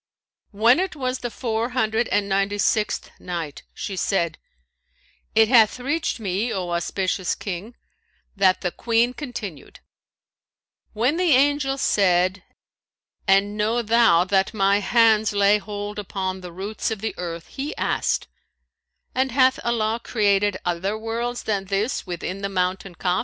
When 0.49 0.79
it 0.79 0.95
was 0.95 1.19
the 1.19 1.29
Four 1.29 1.69
Hundred 1.77 2.07
and 2.07 2.27
Ninety 2.27 2.57
sixth 2.57 3.11
Night, 3.19 3.61
She 3.71 3.95
said, 3.95 4.39
It 5.35 5.47
hath 5.47 5.79
reached 5.79 6.19
me, 6.19 6.51
O 6.51 6.71
auspicious 6.71 7.35
King, 7.35 7.75
that 8.35 8.61
the 8.61 8.71
Queen 8.71 9.13
continued: 9.13 9.79
"When 10.93 11.17
the 11.17 11.33
angel 11.35 11.77
said, 11.77 12.41
'And 13.27 13.55
know 13.55 13.83
thou 13.83 14.23
that 14.23 14.55
my 14.55 14.79
hands 14.79 15.33
lay 15.33 15.59
hold 15.59 15.99
upon 15.99 16.41
the 16.41 16.51
roots 16.51 16.89
of 16.89 17.01
the 17.01 17.13
earth,' 17.19 17.49
he 17.49 17.77
asked, 17.77 18.27
'And 19.13 19.31
hath 19.31 19.59
Allah 19.63 20.01
created 20.03 20.57
other 20.65 20.97
worlds 20.97 21.43
than 21.43 21.65
this 21.65 22.07
within 22.07 22.41
the 22.41 22.49
mountain 22.49 22.95
Kaf?' 22.95 23.19